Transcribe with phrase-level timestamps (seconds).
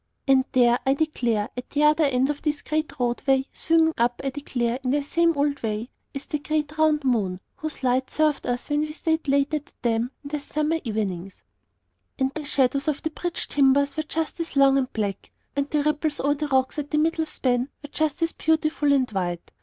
[0.27, 4.31] And there, I declare, at the other end of this great roadway swimming up, I
[4.31, 8.67] declare, in the same old way is the great round moon whose light served us
[8.67, 11.43] when we stayed late at the dam in the summer evenings.
[12.17, 15.83] And the shadows of the bridge timbers are just as long and black; and the
[15.83, 19.51] ripples over the rocks at the middle span are just as beautiful and white.